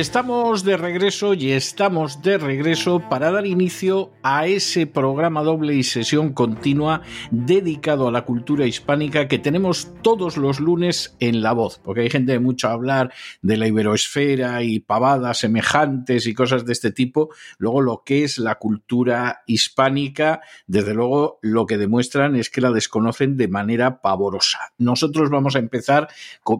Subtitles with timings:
[0.00, 5.82] Estamos de regreso y estamos de regreso para dar inicio a ese programa doble y
[5.82, 11.82] sesión continua dedicado a la cultura hispánica que tenemos todos los lunes en La Voz,
[11.84, 13.12] porque hay gente de mucho a hablar
[13.42, 17.28] de la iberoesfera y pavadas semejantes y cosas de este tipo.
[17.58, 22.70] Luego lo que es la cultura hispánica, desde luego lo que demuestran es que la
[22.70, 24.72] desconocen de manera pavorosa.
[24.78, 26.08] Nosotros vamos a empezar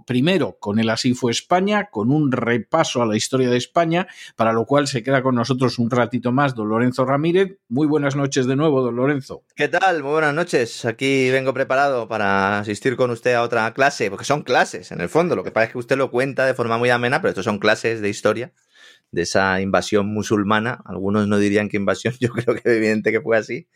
[0.06, 4.08] primero con el Así fue España, con un repaso a la historia historia de España,
[4.34, 7.58] para lo cual se queda con nosotros un ratito más don Lorenzo Ramírez.
[7.68, 9.44] Muy buenas noches de nuevo, don Lorenzo.
[9.54, 10.02] ¿Qué tal?
[10.02, 10.84] Muy buenas noches.
[10.84, 15.08] Aquí vengo preparado para asistir con usted a otra clase, porque son clases, en el
[15.08, 15.36] fondo.
[15.36, 17.60] Lo que pasa es que usted lo cuenta de forma muy amena, pero estos son
[17.60, 18.52] clases de historia
[19.12, 23.20] de esa invasión musulmana, algunos no dirían que invasión, yo creo que es evidente que
[23.20, 23.66] fue así,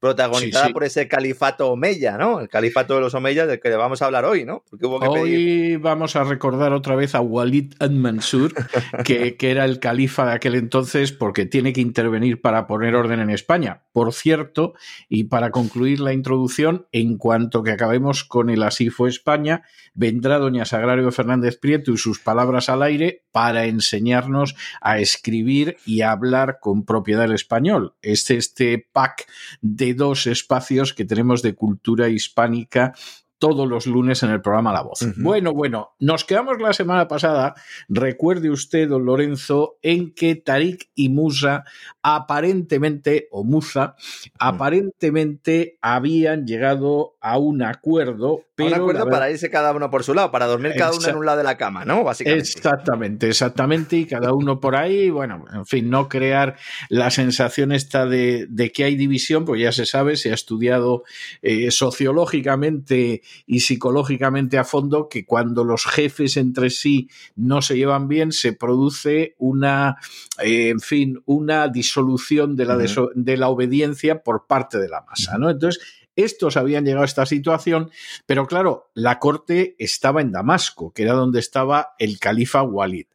[0.00, 2.40] protagonizada por ese califato Omeya, ¿no?
[2.40, 4.64] El califato de los Omeyas del que le vamos a hablar hoy, ¿no?
[4.80, 8.52] hoy vamos a recordar otra vez a Walid al-Mansur,
[9.04, 13.20] que, que era el califa de aquel entonces, porque tiene que intervenir para poner orden
[13.20, 13.82] en España.
[13.92, 14.74] Por cierto,
[15.08, 19.62] y para concluir la introducción, en cuanto que acabemos con el Así fue España,
[19.94, 26.02] vendrá doña Sagrario Fernández Prieto y sus palabras al aire para enseñarnos a escribir y
[26.02, 27.94] a hablar con propiedad el español.
[28.02, 29.26] Este, este pack
[29.60, 32.94] de dos espacios que tenemos de cultura hispánica
[33.42, 35.00] todos los lunes en el programa La Voz.
[35.16, 37.56] Bueno, bueno, nos quedamos la semana pasada,
[37.88, 41.64] recuerde usted, don Lorenzo, en que Tarik y Musa
[42.04, 43.96] aparentemente, o Musa,
[44.38, 48.44] aparentemente habían llegado a un acuerdo.
[48.54, 51.16] Pero un acuerdo para irse cada uno por su lado, para dormir cada uno en
[51.16, 52.04] un lado de la cama, ¿no?
[52.04, 52.42] Básicamente.
[52.46, 56.56] Exactamente, exactamente, y cada uno por ahí, bueno, en fin, no crear
[56.90, 61.04] la sensación esta de, que hay división, pues ya se sabe, se ha estudiado
[61.40, 68.06] eh, sociológicamente y psicológicamente a fondo que cuando los jefes entre sí no se llevan
[68.06, 69.96] bien, se produce una,
[70.42, 75.38] eh, en fin, una disolución de la, de la obediencia por parte de la masa,
[75.38, 75.48] ¿no?
[75.48, 77.90] Entonces, estos habían llegado a esta situación,
[78.26, 83.06] pero claro, la corte estaba en Damasco, que era donde estaba el califa Walid.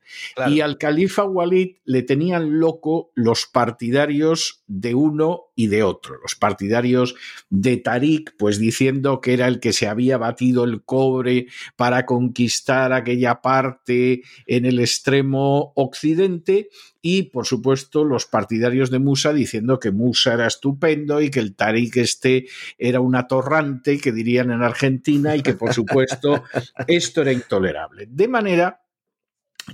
[0.48, 6.18] Y al califa Walid le tenían loco los partidarios de uno y de otro.
[6.22, 7.16] Los partidarios
[7.50, 12.94] de Tariq, pues diciendo que era el que se había batido el cobre para conquistar
[12.94, 16.70] aquella parte en el extremo occidente.
[17.02, 21.56] Y, por supuesto, los partidarios de Musa diciendo que Musa era estupendo y que el
[21.56, 22.48] Tariq este
[22.78, 26.44] era un atorrante, que dirían en Argentina, y que, por supuesto,
[26.88, 28.08] esto era intolerable.
[28.10, 28.82] De manera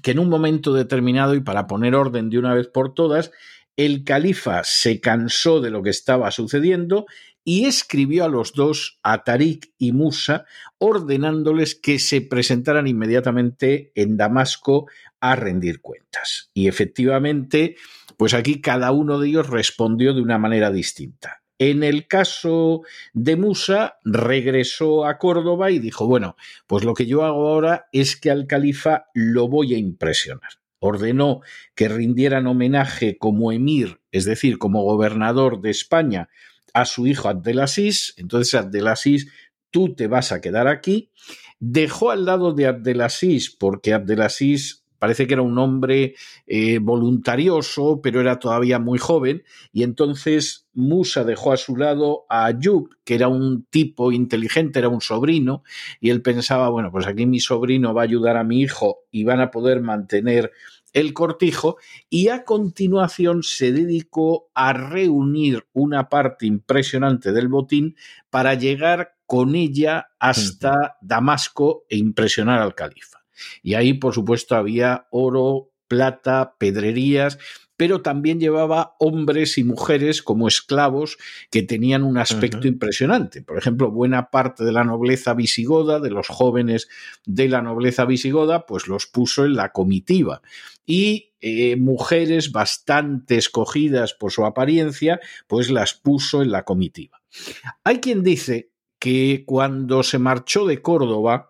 [0.01, 3.31] que en un momento determinado y para poner orden de una vez por todas,
[3.75, 7.05] el califa se cansó de lo que estaba sucediendo
[7.43, 10.45] y escribió a los dos, a Tariq y Musa,
[10.77, 14.87] ordenándoles que se presentaran inmediatamente en Damasco
[15.19, 16.51] a rendir cuentas.
[16.53, 17.75] Y efectivamente,
[18.17, 21.42] pues aquí cada uno de ellos respondió de una manera distinta.
[21.59, 22.81] En el caso
[23.13, 26.35] de Musa, regresó a Córdoba y dijo, bueno,
[26.67, 30.51] pues lo que yo hago ahora es que al califa lo voy a impresionar.
[30.79, 31.41] Ordenó
[31.75, 36.29] que rindieran homenaje como emir, es decir, como gobernador de España,
[36.73, 38.13] a su hijo Abdelaziz.
[38.17, 39.31] Entonces Abdelaziz,
[39.69, 41.11] tú te vas a quedar aquí.
[41.59, 46.15] Dejó al lado de Abdelaziz, porque Abdelaziz parece que era un hombre
[46.47, 52.45] eh, voluntarioso, pero era todavía muy joven, y entonces Musa dejó a su lado a
[52.45, 55.61] Ayub, que era un tipo inteligente, era un sobrino,
[55.99, 59.25] y él pensaba, bueno, pues aquí mi sobrino va a ayudar a mi hijo y
[59.25, 60.53] van a poder mantener
[60.93, 61.75] el cortijo
[62.09, 67.97] y a continuación se dedicó a reunir una parte impresionante del botín
[68.29, 73.22] para llegar con ella hasta Damasco e impresionar al califa.
[73.61, 77.37] Y ahí, por supuesto, había oro, plata, pedrerías,
[77.75, 81.17] pero también llevaba hombres y mujeres como esclavos
[81.49, 83.41] que tenían un aspecto impresionante.
[83.41, 86.87] Por ejemplo, buena parte de la nobleza visigoda, de los jóvenes
[87.25, 90.41] de la nobleza visigoda, pues los puso en la comitiva.
[90.85, 97.21] Y eh, mujeres bastante escogidas por su apariencia, pues las puso en la comitiva.
[97.83, 98.69] Hay quien dice
[98.99, 101.49] que cuando se marchó de Córdoba,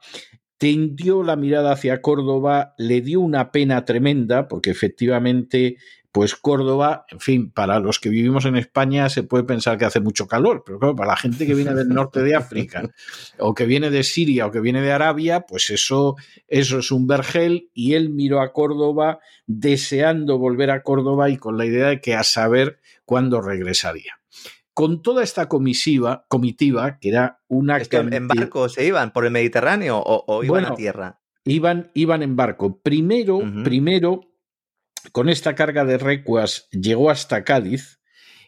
[0.63, 5.75] tendió la mirada hacia Córdoba, le dio una pena tremenda, porque efectivamente
[6.13, 10.00] pues Córdoba, en fin, para los que vivimos en España se puede pensar que hace
[10.00, 12.89] mucho calor, pero claro, para la gente que viene del norte de África
[13.39, 16.15] o que viene de Siria o que viene de Arabia, pues eso,
[16.48, 21.57] eso es un vergel y él miró a Córdoba deseando volver a Córdoba y con
[21.57, 24.23] la idea de que a saber cuándo regresaría.
[24.74, 27.78] Con toda esta comisiva, comitiva, que era una...
[27.78, 31.22] Es que en barco se iban por el Mediterráneo o, iban a tierra.
[31.46, 32.81] Iban, iban en barco.
[32.81, 34.22] Primero, primero
[35.12, 38.00] con esta carga de recuas llegó hasta Cádiz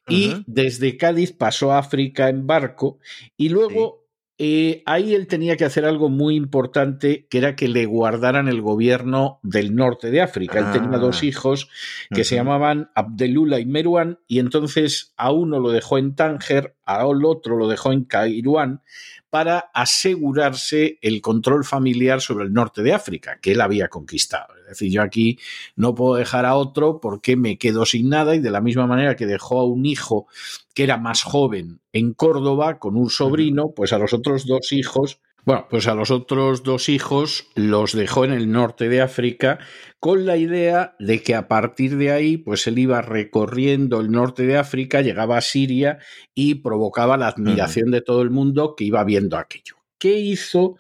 [0.08, 3.00] y desde Cádiz pasó a África en barco
[3.36, 4.05] y luego
[4.38, 8.62] eh, ahí él tenía que hacer algo muy importante que era que le guardaran el
[8.62, 10.60] gobierno del norte de África.
[10.60, 11.26] Él tenía dos ah.
[11.26, 11.70] hijos
[12.10, 17.24] que se llamaban Abdelula y Meruán y entonces a uno lo dejó en Tánger, al
[17.24, 18.82] otro lo dejó en Cairuán
[19.30, 24.55] para asegurarse el control familiar sobre el norte de África, que él había conquistado.
[24.66, 25.40] Es decir, yo aquí
[25.76, 29.16] no puedo dejar a otro porque me quedo sin nada y de la misma manera
[29.16, 30.28] que dejó a un hijo
[30.74, 35.20] que era más joven en Córdoba con un sobrino, pues a los otros dos hijos
[35.46, 39.60] bueno, pues a los otros dos hijos los dejó en el norte de África
[40.00, 44.48] con la idea de que a partir de ahí, pues él iba recorriendo el norte
[44.48, 46.00] de África, llegaba a Siria
[46.34, 49.76] y provocaba la admiración de todo el mundo que iba viendo aquello.
[50.00, 50.78] ¿Qué hizo?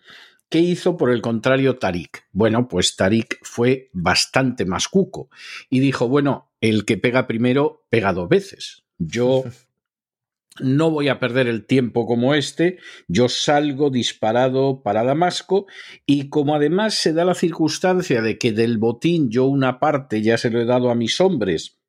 [0.49, 2.25] ¿Qué hizo por el contrario Tarik?
[2.31, 5.29] Bueno, pues Tarik fue bastante más cuco
[5.69, 8.85] y dijo, bueno, el que pega primero pega dos veces.
[8.97, 9.43] Yo
[10.59, 12.77] no voy a perder el tiempo como este,
[13.07, 15.65] yo salgo disparado para Damasco
[16.05, 20.37] y como además se da la circunstancia de que del botín yo una parte ya
[20.37, 21.79] se lo he dado a mis hombres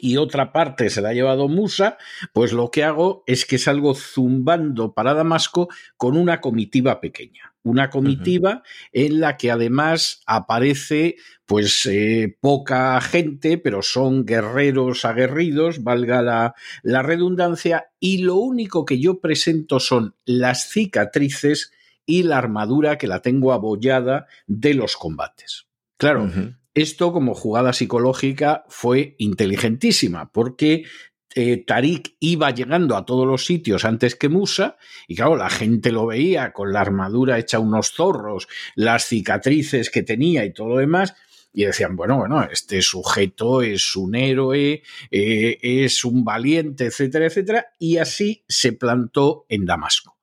[0.00, 1.98] y otra parte se la ha llevado Musa,
[2.32, 7.54] pues lo que hago es que salgo zumbando para Damasco con una comitiva pequeña.
[7.62, 15.82] Una comitiva en la que además aparece pues eh, poca gente, pero son guerreros aguerridos,
[15.82, 21.72] valga la, la redundancia, y lo único que yo presento son las cicatrices
[22.06, 25.66] y la armadura que la tengo abollada de los combates.
[25.96, 26.30] Claro,
[26.80, 30.84] esto como jugada psicológica fue inteligentísima porque
[31.34, 35.92] eh, Tarik iba llegando a todos los sitios antes que Musa, y claro, la gente
[35.92, 40.76] lo veía con la armadura hecha unos zorros, las cicatrices que tenía y todo lo
[40.78, 41.14] demás,
[41.52, 47.66] y decían, bueno, bueno, este sujeto es un héroe, eh, es un valiente, etcétera, etcétera,
[47.78, 50.19] y así se plantó en Damasco.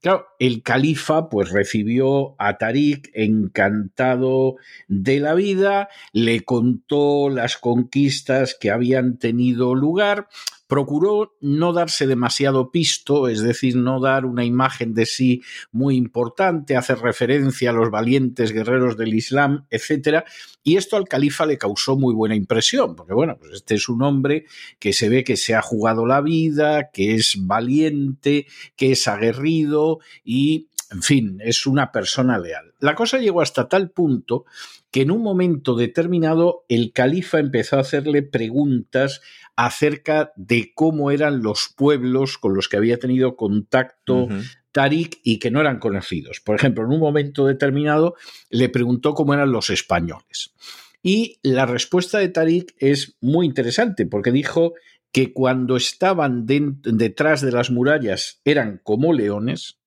[0.00, 4.56] Claro, el califa pues recibió a Tarik encantado
[4.88, 10.28] de la vida, le contó las conquistas que habían tenido lugar,
[10.70, 15.42] procuró no darse demasiado pisto, es decir, no dar una imagen de sí
[15.72, 20.24] muy importante, hacer referencia a los valientes guerreros del Islam, etc.
[20.62, 24.00] Y esto al califa le causó muy buena impresión, porque bueno, pues este es un
[24.02, 24.46] hombre
[24.78, 29.98] que se ve que se ha jugado la vida, que es valiente, que es aguerrido
[30.24, 32.74] y en fin, es una persona leal.
[32.80, 34.44] La cosa llegó hasta tal punto
[34.90, 39.20] que en un momento determinado el califa empezó a hacerle preguntas
[39.56, 44.28] acerca de cómo eran los pueblos con los que había tenido contacto
[44.72, 46.40] Tarik y que no eran conocidos.
[46.40, 48.14] Por ejemplo, en un momento determinado
[48.48, 50.54] le preguntó cómo eran los españoles.
[51.02, 54.74] Y la respuesta de Tarik es muy interesante porque dijo
[55.12, 59.80] que cuando estaban detrás de las murallas eran como leones,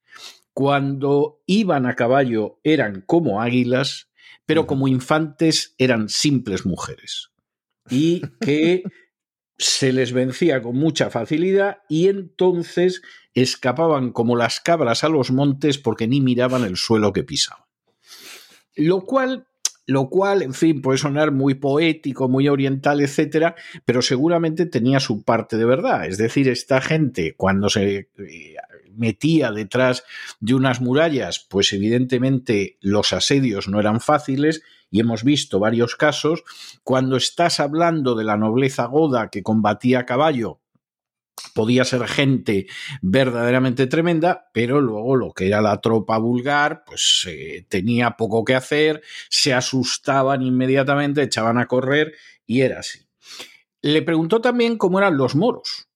[0.53, 4.09] cuando iban a caballo eran como águilas,
[4.45, 7.29] pero como infantes eran simples mujeres.
[7.89, 8.83] Y que
[9.57, 13.01] se les vencía con mucha facilidad y entonces
[13.33, 17.63] escapaban como las cabras a los montes porque ni miraban el suelo que pisaban.
[18.75, 19.47] Lo cual
[19.85, 25.23] lo cual, en fin, puede sonar muy poético, muy oriental, etcétera, pero seguramente tenía su
[25.23, 26.05] parte de verdad.
[26.05, 28.07] Es decir, esta gente, cuando se
[28.95, 30.03] metía detrás
[30.39, 36.43] de unas murallas, pues evidentemente los asedios no eran fáciles y hemos visto varios casos.
[36.83, 40.61] Cuando estás hablando de la nobleza goda que combatía a caballo,
[41.53, 42.67] podía ser gente
[43.01, 48.55] verdaderamente tremenda, pero luego lo que era la tropa vulgar, pues eh, tenía poco que
[48.55, 52.13] hacer, se asustaban inmediatamente, echaban a correr
[52.45, 52.99] y era así.
[53.81, 55.89] Le preguntó también cómo eran los moros,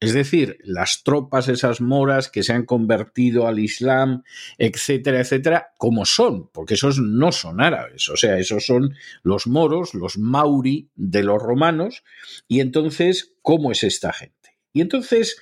[0.00, 4.22] es decir, las tropas, esas moras que se han convertido al Islam,
[4.58, 9.94] etcétera, etcétera, cómo son, porque esos no son árabes, o sea, esos son los moros,
[9.94, 12.04] los mauri de los romanos,
[12.48, 14.58] y entonces, ¿cómo es esta gente?
[14.72, 15.36] Y entonces,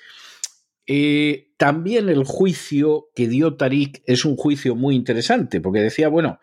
[0.86, 6.38] eh, también el juicio que dio Tarik es un juicio muy interesante, porque decía, bueno,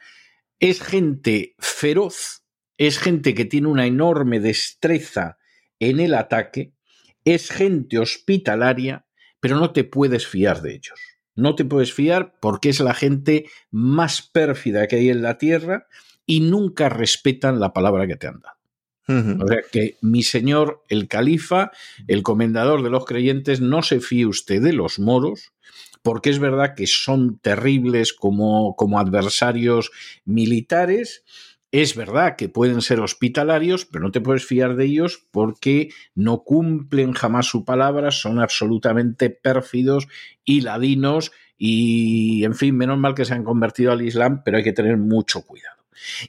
[0.59, 2.43] es gente feroz,
[2.77, 5.37] es gente que tiene una enorme destreza
[5.79, 6.73] en el ataque,
[7.33, 9.05] es gente hospitalaria,
[9.39, 10.99] pero no te puedes fiar de ellos.
[11.35, 15.87] No te puedes fiar porque es la gente más pérfida que hay en la tierra
[16.25, 18.59] y nunca respetan la palabra que te han dado.
[19.43, 21.71] O sea que mi señor el califa,
[22.07, 25.51] el comendador de los creyentes, no se fíe usted de los moros,
[26.03, 29.89] porque es verdad que son terribles como, como adversarios
[30.25, 31.23] militares.
[31.71, 36.43] Es verdad que pueden ser hospitalarios, pero no te puedes fiar de ellos porque no
[36.43, 40.07] cumplen jamás su palabra, son absolutamente pérfidos
[40.43, 44.63] y ladinos y, en fin, menos mal que se han convertido al Islam, pero hay
[44.63, 45.83] que tener mucho cuidado.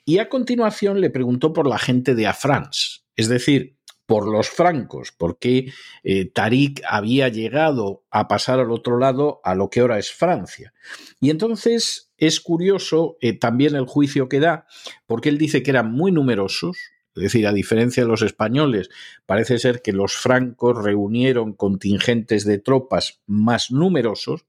[0.05, 5.13] Y a continuación le preguntó por la gente de Afrans, es decir, por los francos,
[5.17, 10.11] porque eh, Tarik había llegado a pasar al otro lado a lo que ahora es
[10.11, 10.75] Francia.
[11.21, 14.67] Y entonces es curioso eh, también el juicio que da,
[15.07, 16.77] porque él dice que eran muy numerosos,
[17.17, 18.89] es decir, a diferencia de los españoles,
[19.27, 24.45] parece ser que los francos reunieron contingentes de tropas más numerosos,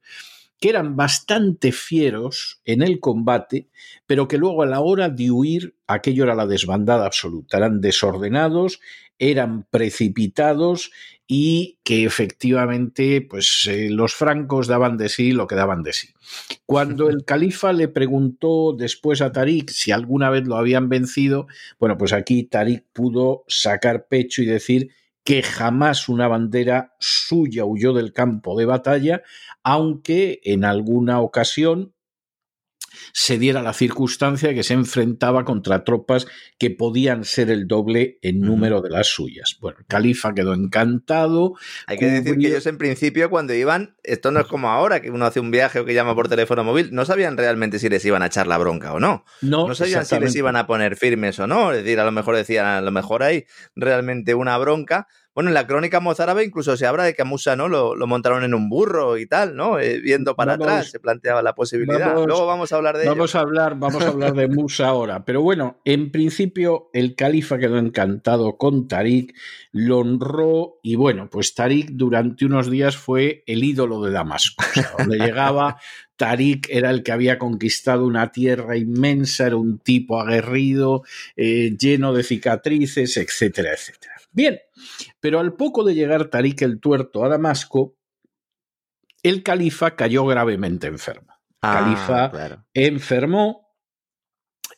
[0.60, 3.70] que eran bastante fieros en el combate,
[4.06, 7.58] pero que luego a la hora de huir aquello era la desbandada absoluta.
[7.58, 8.80] Eran desordenados,
[9.22, 10.92] eran precipitados
[11.28, 16.10] y que efectivamente pues eh, los francos daban de sí lo que daban de sí.
[16.66, 21.46] Cuando el califa le preguntó después a Tarik si alguna vez lo habían vencido,
[21.80, 24.90] bueno, pues aquí Tarik pudo sacar pecho y decir
[25.24, 29.22] que jamás una bandera suya huyó del campo de batalla,
[29.64, 31.94] aunque en alguna ocasión
[33.14, 38.42] se diera la circunstancia que se enfrentaba contra tropas que podían ser el doble en
[38.42, 39.58] número de las suyas.
[39.60, 41.54] Bueno, el califa quedó encantado.
[41.88, 45.12] Hay que decir que ellos en principio cuando iban, esto no es como ahora, que
[45.12, 48.04] uno hace un viaje o que llama por teléfono móvil, no sabían realmente si les
[48.06, 49.26] iban a echar la bronca o no.
[49.42, 51.72] No, no sabían si les iban a poner firmes o no.
[51.72, 53.46] Es decir, a lo mejor decían, a lo mejor hay
[53.76, 57.56] realmente una bronca, bueno, en la crónica mozárabe incluso se habla de que a Musa
[57.56, 57.68] ¿no?
[57.70, 59.80] Lo, montaron en un burro y tal, ¿no?
[59.80, 62.14] Eh, viendo para atrás se planteaba la posibilidad.
[62.14, 65.24] Luego vamos a hablar de vamos A hablar, vamos a hablar de Musa ahora.
[65.24, 69.36] Pero bueno, en principio el califa quedó encantado con Tarik,
[69.72, 74.64] lo honró y bueno, pues Tarik durante unos días fue el ídolo de Damasco.
[74.98, 75.78] donde llegaba
[76.22, 81.04] Tarik era el que había conquistado una tierra inmensa, era un tipo aguerrido,
[81.36, 84.21] eh, lleno de cicatrices, etcétera, etcétera.
[84.32, 84.60] Bien,
[85.20, 87.98] pero al poco de llegar Tarik el Tuerto a Damasco,
[89.24, 91.34] el califa cayó gravemente enfermo.
[91.62, 93.72] Ah, califa enfermó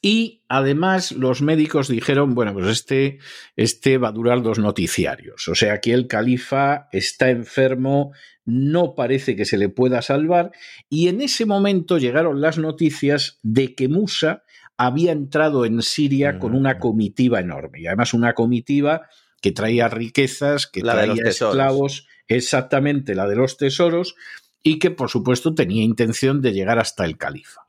[0.06, 3.20] y además los médicos dijeron, bueno, pues este,
[3.56, 5.48] este va a durar dos noticiarios.
[5.48, 8.12] O sea, aquí el califa está enfermo,
[8.44, 10.52] no parece que se le pueda salvar.
[10.90, 14.44] Y en ese momento llegaron las noticias de que Musa
[14.76, 16.80] había entrado en Siria con una mm.
[16.80, 17.80] comitiva enorme.
[17.80, 19.08] Y además una comitiva
[19.44, 24.16] que traía riquezas, que traía esclavos, exactamente la de los tesoros,
[24.64, 27.60] y que por supuesto tenía intención de llegar hasta el califa.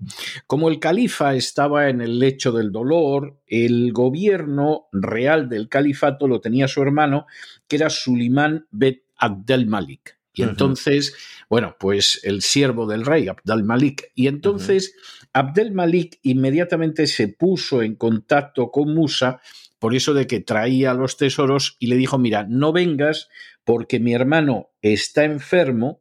[0.46, 6.40] Como el califa estaba en el lecho del dolor, el gobierno real del califato lo
[6.40, 7.26] tenía su hermano,
[7.66, 10.16] que era Sulimán Bet Abdel Malik.
[10.32, 11.16] Y entonces,
[11.48, 14.12] bueno, pues el siervo del rey, Abdel Malik.
[14.14, 14.94] Y entonces
[15.32, 19.40] Abdel Malik inmediatamente se puso en contacto con Musa
[19.84, 23.28] por eso de que traía los tesoros y le dijo, mira, no vengas
[23.64, 26.00] porque mi hermano está enfermo,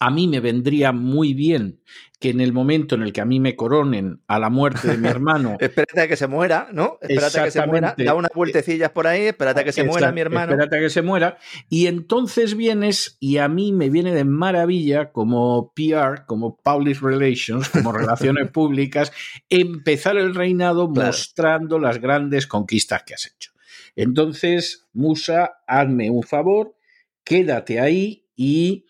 [0.00, 1.80] a mí me vendría muy bien
[2.20, 4.96] que en el momento en el que a mí me coronen a la muerte de
[4.96, 5.56] mi hermano.
[5.60, 6.98] espérate a que se muera, ¿no?
[7.02, 7.94] Espérate a que se muera.
[7.98, 10.52] Da unas vueltecillas por ahí, espérate a que se muera mi hermano.
[10.52, 11.36] Espérate a que se muera.
[11.68, 17.68] Y entonces vienes y a mí me viene de maravilla como PR, como Public Relations,
[17.68, 19.12] como relaciones públicas,
[19.50, 23.52] empezar el reinado mostrando las grandes conquistas que has hecho.
[23.96, 26.74] Entonces, Musa, hazme un favor,
[27.22, 28.86] quédate ahí y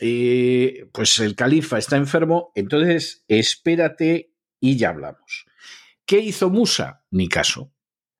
[0.00, 5.46] eh, pues el califa está enfermo, entonces espérate y ya hablamos.
[6.06, 7.04] ¿Qué hizo Musa?
[7.10, 7.72] Ni caso.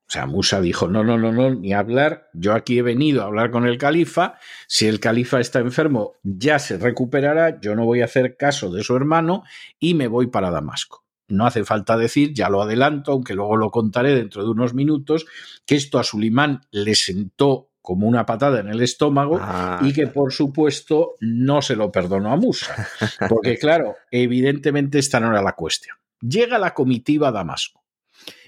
[0.09, 3.27] O sea, Musa dijo, no, no, no, no, ni hablar, yo aquí he venido a
[3.27, 8.01] hablar con el califa, si el califa está enfermo ya se recuperará, yo no voy
[8.01, 9.43] a hacer caso de su hermano
[9.79, 11.05] y me voy para Damasco.
[11.29, 15.27] No hace falta decir, ya lo adelanto, aunque luego lo contaré dentro de unos minutos,
[15.67, 20.09] que esto a Sulimán le sentó como una patada en el estómago Ah, y que
[20.09, 22.87] por supuesto no se lo perdonó a Musa.
[23.31, 25.97] Porque claro, evidentemente esta no era la cuestión.
[26.21, 27.83] Llega la comitiva a Damasco.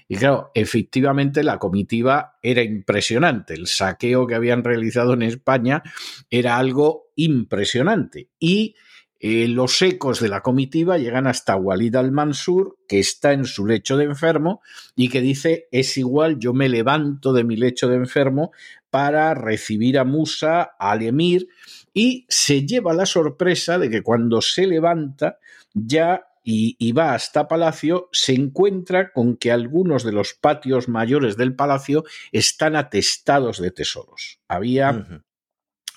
[0.07, 3.55] Y claro, efectivamente la comitiva era impresionante.
[3.55, 5.81] El saqueo que habían realizado en España
[6.29, 8.29] era algo impresionante.
[8.37, 8.75] Y
[9.23, 13.95] eh, los ecos de la comitiva llegan hasta Walid al-Mansur, que está en su lecho
[13.95, 14.61] de enfermo
[14.95, 18.51] y que dice, es igual, yo me levanto de mi lecho de enfermo
[18.89, 21.49] para recibir a Musa, al emir,
[21.93, 25.37] y se lleva la sorpresa de que cuando se levanta
[25.71, 31.55] ya y, va hasta palacio, se encuentra con que algunos de los patios mayores del
[31.55, 34.39] palacio están atestados de tesoros.
[34.47, 35.23] Había...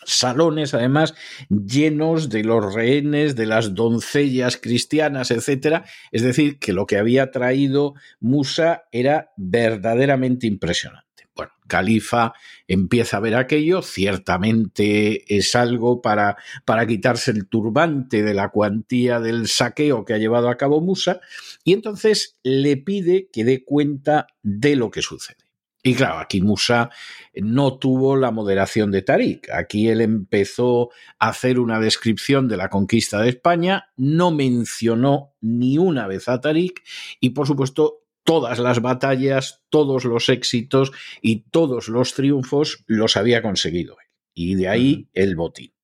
[0.06, 1.14] salones, además,
[1.48, 5.84] llenos de los rehenes, de las doncellas cristianas, etcétera.
[6.12, 11.04] Es decir, que lo que había traído Musa era verdaderamente impresionante.
[11.36, 12.32] Bueno, Califa
[12.68, 19.18] empieza a ver aquello, ciertamente es algo para, para quitarse el turbante de la cuantía
[19.18, 21.20] del saqueo que ha llevado a cabo Musa,
[21.64, 25.43] y entonces le pide que dé cuenta de lo que sucede.
[25.86, 26.88] Y claro, aquí Musa
[27.34, 29.50] no tuvo la moderación de Tarik.
[29.50, 30.88] Aquí él empezó
[31.18, 36.40] a hacer una descripción de la conquista de España, no mencionó ni una vez a
[36.40, 36.82] Tarik
[37.20, 43.42] y, por supuesto, todas las batallas, todos los éxitos y todos los triunfos los había
[43.42, 44.08] conseguido él.
[44.32, 45.74] Y de ahí el botín.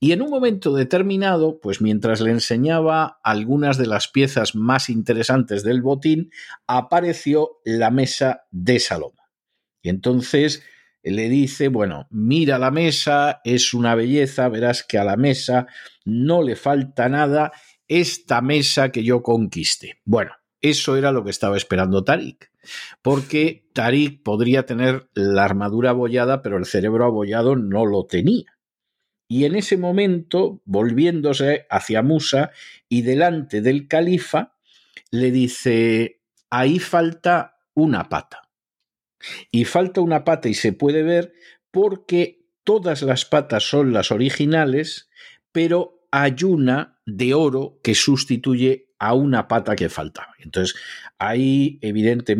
[0.00, 5.62] Y en un momento determinado, pues mientras le enseñaba algunas de las piezas más interesantes
[5.62, 6.32] del botín,
[6.66, 9.15] apareció la mesa de Salomón.
[9.86, 10.64] Y entonces
[11.04, 15.68] le dice, bueno, mira la mesa, es una belleza, verás que a la mesa
[16.04, 17.52] no le falta nada,
[17.86, 20.00] esta mesa que yo conquisté.
[20.04, 22.50] Bueno, eso era lo que estaba esperando Tarik,
[23.00, 28.58] porque Tarik podría tener la armadura abollada, pero el cerebro abollado no lo tenía.
[29.28, 32.50] Y en ese momento, volviéndose hacia Musa
[32.88, 34.56] y delante del califa,
[35.12, 38.45] le dice, ahí falta una pata.
[39.50, 41.32] Y falta una pata y se puede ver
[41.70, 45.08] porque todas las patas son las originales,
[45.52, 50.34] pero hay una de oro que sustituye a una pata que faltaba.
[50.38, 50.74] Entonces,
[51.18, 52.36] ahí evidente,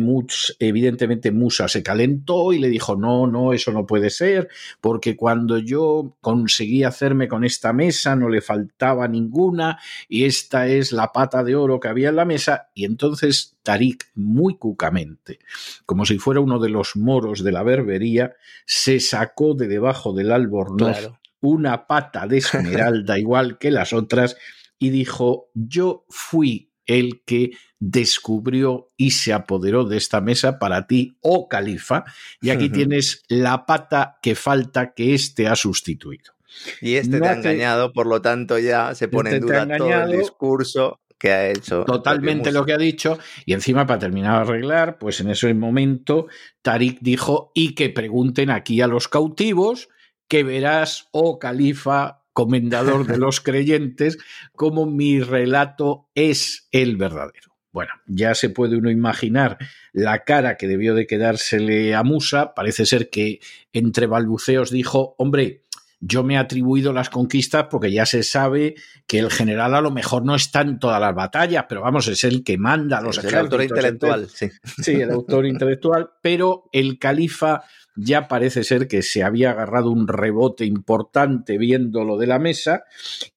[0.59, 4.49] evidentemente Musa se calentó y le dijo, no, no, eso no puede ser,
[4.81, 10.91] porque cuando yo conseguí hacerme con esta mesa no le faltaba ninguna y esta es
[10.91, 12.69] la pata de oro que había en la mesa.
[12.73, 15.39] Y entonces Tarik, muy cucamente,
[15.85, 18.33] como si fuera uno de los moros de la berbería,
[18.65, 21.19] se sacó de debajo del albornoz claro.
[21.41, 24.37] una pata de esmeralda igual que las otras
[24.79, 31.17] y dijo, yo fui el que descubrió y se apoderó de esta mesa para ti,
[31.21, 32.05] oh califa,
[32.41, 32.73] y aquí uh -huh.
[32.73, 36.33] tienes la pata que falta que éste ha sustituido.
[36.81, 39.77] Y este no te ha engañado, por lo tanto ya se pone este en duda
[39.77, 41.83] todo el discurso que ha hecho.
[41.83, 43.17] Totalmente lo que ha dicho.
[43.45, 46.27] Y encima, para terminar de arreglar, pues en ese momento
[46.61, 49.89] Tarik dijo, y que pregunten aquí a los cautivos,
[50.27, 54.19] que verás, oh califa, comendador de los creyentes,
[54.55, 57.57] como mi relato es el verdadero.
[57.71, 59.57] Bueno, ya se puede uno imaginar
[59.91, 62.53] la cara que debió de quedársele a Musa.
[62.53, 63.39] Parece ser que
[63.73, 65.63] entre balbuceos dijo, hombre,
[65.99, 68.75] yo me he atribuido las conquistas porque ya se sabe
[69.07, 72.23] que el general a lo mejor no está en todas las batallas, pero vamos, es
[72.23, 73.59] el que manda a los es ejércitos.
[73.59, 74.49] El autor intelectual, sí.
[74.83, 77.63] Sí, el autor intelectual, pero el califa
[77.97, 82.85] ya parece ser que se había agarrado un rebote importante viendo lo de la mesa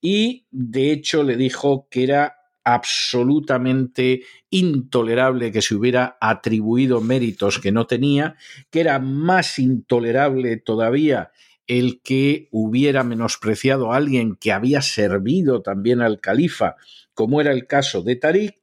[0.00, 7.72] y de hecho le dijo que era absolutamente intolerable que se hubiera atribuido méritos que
[7.72, 8.36] no tenía,
[8.70, 11.32] que era más intolerable todavía
[11.66, 16.76] el que hubiera menospreciado a alguien que había servido también al califa,
[17.14, 18.56] como era el caso de Tarik,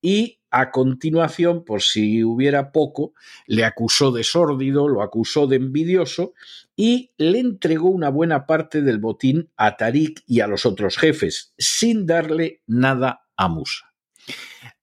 [0.00, 3.12] y a continuación, por si hubiera poco,
[3.48, 6.32] le acusó de sórdido, lo acusó de envidioso
[6.76, 11.52] y le entregó una buena parte del botín a Tarik y a los otros jefes,
[11.58, 13.92] sin darle nada a Musa.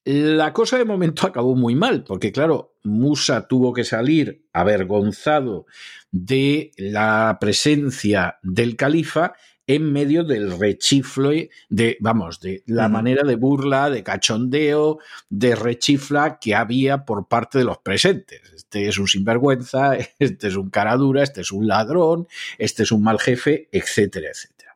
[0.03, 5.67] La cosa de momento acabó muy mal, porque claro, Musa tuvo que salir avergonzado
[6.11, 9.35] de la presencia del califa
[9.75, 16.39] en medio del rechifle de, vamos, de la manera de burla, de cachondeo, de rechifla
[16.39, 18.41] que había por parte de los presentes.
[18.53, 22.91] Este es un sinvergüenza, este es un cara dura, este es un ladrón, este es
[22.91, 24.75] un mal jefe, etcétera, etcétera.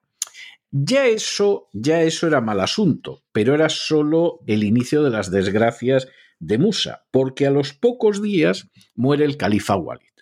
[0.71, 6.07] Ya eso, ya eso era mal asunto, pero era solo el inicio de las desgracias
[6.39, 10.14] de Musa, porque a los pocos días muere el califa Walid.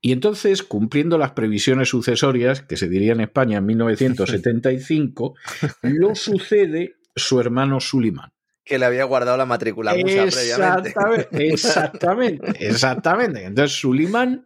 [0.00, 5.34] Y entonces, cumpliendo las previsiones sucesorias, que se diría en España en 1975,
[5.82, 8.32] lo sucede su hermano Sulimán.
[8.64, 10.94] Que le había guardado la matrícula Musa previamente.
[11.52, 13.44] Exactamente, exactamente.
[13.44, 14.44] Entonces Sulimán,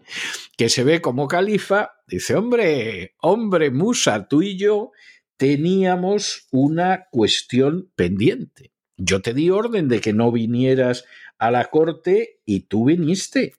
[0.57, 4.93] que se ve como califa, dice, hombre, hombre, Musa, tú y yo
[5.37, 8.73] teníamos una cuestión pendiente.
[8.97, 11.05] Yo te di orden de que no vinieras
[11.39, 13.53] a la corte y tú viniste.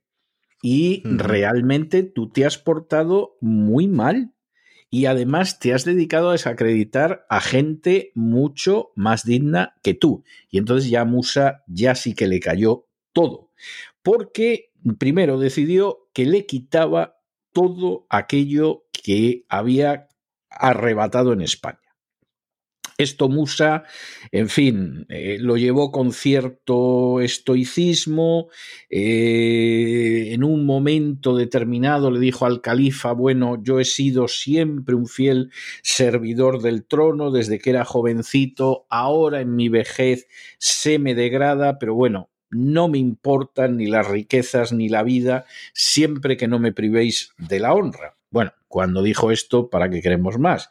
[0.68, 4.34] Y realmente tú te has portado muy mal.
[4.90, 10.24] Y además te has dedicado a desacreditar a gente mucho más digna que tú.
[10.50, 13.52] Y entonces ya Musa ya sí que le cayó todo.
[14.02, 17.20] Porque primero decidió que le quitaba
[17.54, 20.08] todo aquello que había
[20.50, 21.85] arrebatado en España.
[22.98, 23.84] Esto Musa,
[24.32, 28.48] en fin, eh, lo llevó con cierto estoicismo.
[28.90, 35.08] Eh, en un momento determinado le dijo al califa, bueno, yo he sido siempre un
[35.08, 35.52] fiel
[35.84, 40.28] servidor del trono desde que era jovencito, ahora en mi vejez
[40.58, 46.38] se me degrada, pero bueno, no me importan ni las riquezas ni la vida, siempre
[46.38, 48.16] que no me privéis de la honra.
[48.30, 50.70] Bueno, cuando dijo esto, ¿para qué queremos más?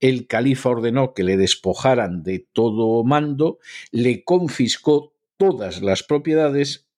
[0.00, 3.58] El califa ordenó que le despojaran de todo mando,
[3.90, 6.90] le confiscó todas las propiedades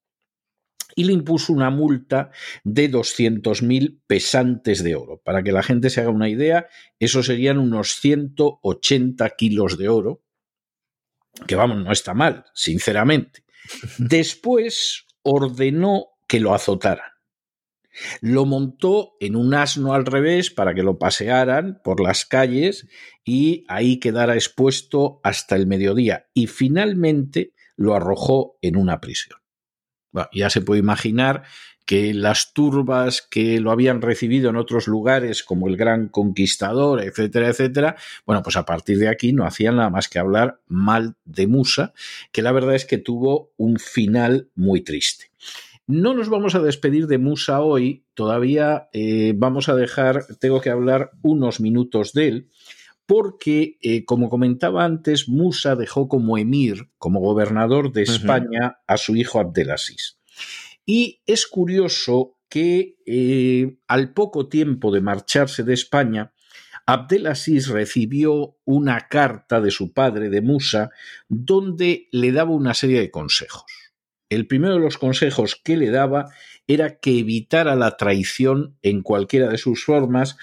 [0.95, 2.31] y le impuso una multa
[2.65, 5.21] de 200.000 pesantes de oro.
[5.25, 6.67] Para que la gente se haga una idea,
[6.99, 10.23] eso serían unos 180 kilos de oro,
[11.47, 13.45] que vamos, no está mal, sinceramente.
[13.99, 17.12] Después ordenó que lo azotaran.
[18.21, 22.89] Lo montó en un asno al revés para que lo pasearan por las calles
[23.25, 29.39] y ahí quedara expuesto hasta el mediodía y finalmente lo arrojó en una prisión.
[30.33, 31.45] ya se puede imaginar
[31.87, 37.49] que las turbas que lo habían recibido en otros lugares como el gran conquistador, etcétera,
[37.49, 41.47] etcétera, bueno, pues a partir de aquí no hacían nada más que hablar mal de
[41.47, 41.93] Musa,
[42.31, 45.31] que la verdad es que tuvo un final muy triste.
[45.93, 50.71] No nos vamos a despedir de Musa hoy, todavía eh, vamos a dejar, tengo que
[50.71, 52.49] hablar unos minutos de él,
[53.05, 59.17] porque, eh, como comentaba antes, Musa dejó como emir, como gobernador de España, a su
[59.17, 60.17] hijo Abdelaziz.
[60.87, 66.33] Y es curioso que eh, al poco tiempo de marcharse de España,
[66.87, 70.91] Abdelaziz recibió una carta de su padre, de Musa,
[71.29, 73.82] donde le daba una serie de consejos.
[74.35, 76.31] El primero de los consejos que le daba
[76.67, 80.37] era que evitara la traición en cualquiera de sus formas.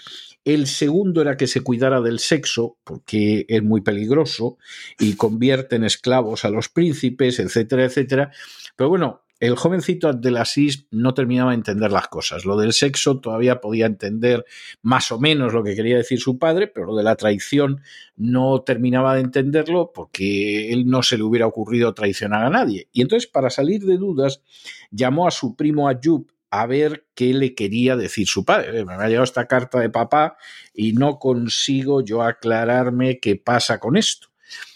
[0.45, 4.57] El segundo era que se cuidara del sexo, porque es muy peligroso
[4.99, 8.31] y convierte en esclavos a los príncipes, etcétera, etcétera.
[8.75, 12.43] Pero bueno, el jovencito Abdelaziz no terminaba de entender las cosas.
[12.43, 14.45] Lo del sexo todavía podía entender
[14.81, 17.81] más o menos lo que quería decir su padre, pero lo de la traición
[18.17, 22.89] no terminaba de entenderlo porque él no se le hubiera ocurrido traicionar a nadie.
[22.91, 24.41] Y entonces, para salir de dudas,
[24.91, 28.83] llamó a su primo Ayub a ver qué le quería decir su padre.
[28.83, 30.35] Me ha llegado esta carta de papá
[30.73, 34.27] y no consigo yo aclararme qué pasa con esto.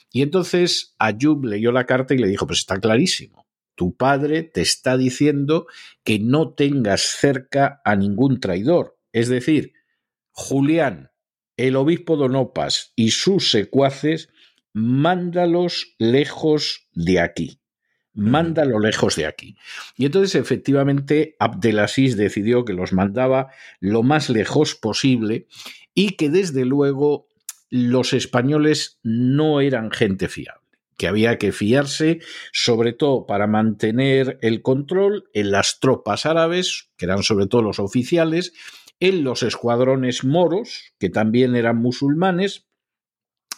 [0.10, 3.43] Y entonces Ayub leyó la carta y le dijo, pues está clarísimo
[3.76, 5.68] tu padre te está diciendo
[6.04, 8.98] que no tengas cerca a ningún traidor.
[9.12, 9.74] Es decir,
[10.32, 11.12] Julián,
[11.58, 14.30] el obispo Donopas y sus secuaces,
[14.74, 17.60] mándalos lejos de aquí.
[18.16, 19.58] Mándalo lejos de aquí.
[19.98, 25.48] Y entonces, efectivamente, Abdelaziz decidió que los mandaba lo más lejos posible
[25.96, 27.28] y que, desde luego,
[27.70, 30.63] los españoles no eran gente fiable
[30.98, 32.20] que había que fiarse,
[32.52, 37.80] sobre todo para mantener el control en las tropas árabes, que eran sobre todo los
[37.80, 38.54] oficiales,
[39.00, 42.68] en los escuadrones moros, que también eran musulmanes,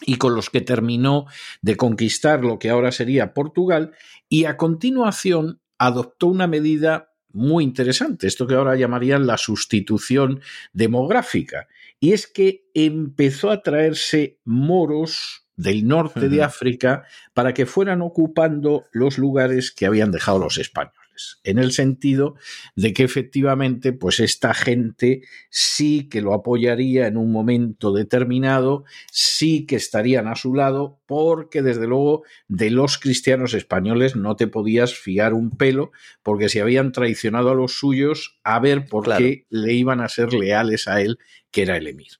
[0.02, 1.26] y con los que terminó
[1.62, 3.92] de conquistar lo que ahora sería Portugal,
[4.28, 10.40] y a continuación adoptó una medida muy interesante, esto que ahora llamarían la sustitución
[10.72, 11.68] demográfica,
[12.00, 18.84] y es que empezó a traerse moros del norte de África para que fueran ocupando
[18.92, 21.00] los lugares que habían dejado los españoles.
[21.44, 22.34] en el sentido
[22.74, 29.64] de que efectivamente, pues esta gente sí que lo apoyaría en un momento determinado, sí
[29.64, 34.94] que estarían a su lado, porque desde luego de los cristianos españoles no te podías
[34.94, 35.90] fiar un pelo,
[36.22, 40.34] porque si habían traicionado a los suyos, a ver por qué le iban a ser
[40.34, 41.18] leales a él,
[41.50, 42.12] que era el emir.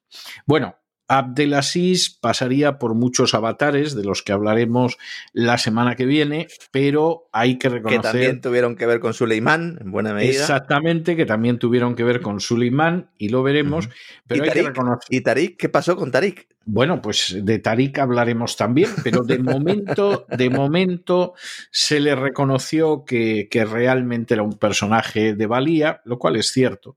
[0.46, 0.76] Bueno,
[1.08, 4.98] Abdelaziz pasaría por muchos avatares de los que hablaremos
[5.32, 8.00] la semana que viene, pero hay que reconocer...
[8.00, 10.40] Que también tuvieron que ver con Suleimán, en buena medida.
[10.40, 13.88] Exactamente, que también tuvieron que ver con Suleimán, y lo veremos,
[14.26, 15.06] pero ¿Y hay que reconocer...
[15.10, 15.56] ¿Y Tarik?
[15.56, 16.48] ¿Qué pasó con Tarik?
[16.68, 21.34] Bueno, pues de Tarik hablaremos también, pero de momento, de momento
[21.70, 26.96] se le reconoció que, que, realmente era un personaje de valía, lo cual es cierto,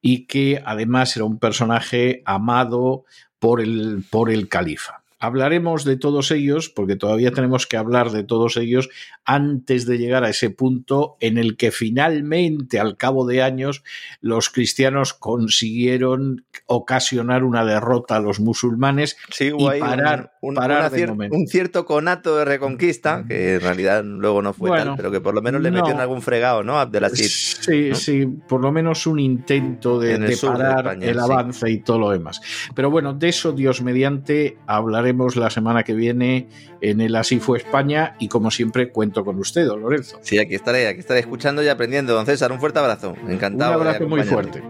[0.00, 3.04] y que además era un personaje amado
[3.38, 5.02] por el, por el califa.
[5.18, 8.90] Hablaremos de todos ellos porque todavía tenemos que hablar de todos ellos
[9.24, 13.82] antes de llegar a ese punto en el que finalmente, al cabo de años,
[14.20, 21.10] los cristianos consiguieron ocasionar una derrota a los musulmanes sí, y parar, un, parar cier
[21.10, 25.20] un, cierto conato de reconquista, que en realidad luego no fue bueno, tal, pero que
[25.20, 25.78] por lo menos le no.
[25.78, 26.78] metió en algún fregado, ¿no?
[26.78, 27.58] Abdelaziz.
[27.60, 27.94] Sí, ¿no?
[27.94, 31.72] sí, por lo menos un intento de, de parar de España, el avance sí.
[31.72, 32.40] y todo lo demás.
[32.74, 36.48] Pero bueno, de eso, Dios mediante, hablaremos la semana que viene
[36.80, 40.18] en el Así fue España y como siempre cuento con usted, don Lorenzo.
[40.22, 42.14] Sí, aquí estaré, aquí estaré escuchando y aprendiendo.
[42.14, 43.14] Don César, un fuerte abrazo.
[43.28, 43.80] Encantado.
[43.80, 44.62] Un abrazo muy fuerte.